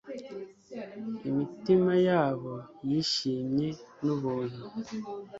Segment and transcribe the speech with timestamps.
[1.29, 2.53] Imitima yabo
[2.89, 3.67] yishimye
[4.03, 4.63] n'ubuntu